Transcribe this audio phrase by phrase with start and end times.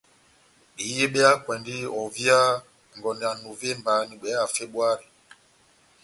[0.75, 2.37] Behiye be hakwɛndi ovia
[2.97, 5.07] ngondɛ ya Novemba n'ibwea ya Febuari.